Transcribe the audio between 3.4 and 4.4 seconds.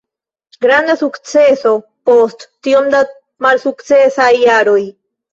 malsukcesaj